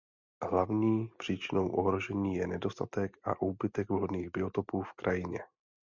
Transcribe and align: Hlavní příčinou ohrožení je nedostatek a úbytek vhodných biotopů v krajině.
Hlavní 0.49 1.09
příčinou 1.17 1.69
ohrožení 1.69 2.35
je 2.35 2.47
nedostatek 2.47 3.17
a 3.23 3.41
úbytek 3.41 3.89
vhodných 3.89 4.29
biotopů 4.31 4.81
v 4.83 4.93
krajině. 4.93 5.39